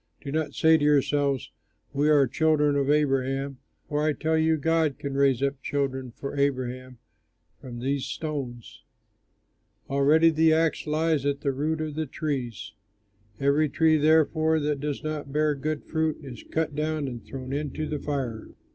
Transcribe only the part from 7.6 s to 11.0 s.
these stones. Already the axe